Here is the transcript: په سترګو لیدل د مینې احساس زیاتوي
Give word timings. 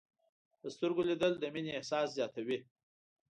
په 0.59 0.67
سترګو 0.75 1.01
لیدل 1.09 1.33
د 1.37 1.43
مینې 1.53 1.71
احساس 1.75 2.07
زیاتوي 2.17 2.57